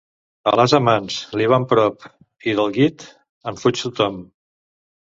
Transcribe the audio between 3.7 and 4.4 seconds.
tothom.